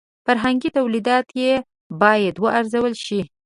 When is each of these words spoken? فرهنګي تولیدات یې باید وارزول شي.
فرهنګي 0.25 0.69
تولیدات 0.77 1.27
یې 1.41 1.51
باید 2.01 2.35
وارزول 2.43 2.93
شي. 3.05 3.21